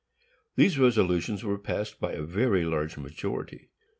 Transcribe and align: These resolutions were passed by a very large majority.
These 0.55 0.79
resolutions 0.79 1.43
were 1.43 1.59
passed 1.59 1.99
by 1.99 2.13
a 2.13 2.23
very 2.23 2.65
large 2.65 2.97
majority. 2.97 3.69